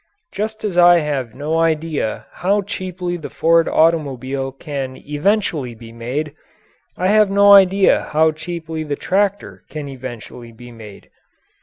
Just 0.31 0.63
as 0.63 0.79
I 0.79 0.97
have 1.01 1.35
no 1.35 1.59
idea 1.59 2.25
how 2.31 2.63
cheaply 2.63 3.17
the 3.17 3.29
Ford 3.29 3.69
automobile 3.69 4.51
can 4.51 4.97
eventually 4.97 5.75
be 5.75 5.91
made, 5.91 6.33
I 6.97 7.09
have 7.09 7.29
no 7.29 7.53
idea 7.53 8.09
how 8.11 8.31
cheaply 8.31 8.83
the 8.83 8.95
tractor 8.95 9.63
can 9.69 9.87
eventually 9.87 10.51
be 10.53 10.71
made. 10.71 11.11